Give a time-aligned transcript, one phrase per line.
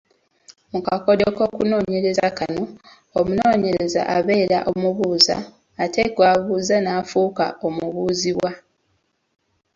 [0.71, 2.63] Mu kakodyo k’okunoonyereza kano,
[3.19, 5.35] omunoonyereza abeera, omubuuza,
[5.83, 8.51] ate gw’abuuza n’afuuka omubuuzibwa.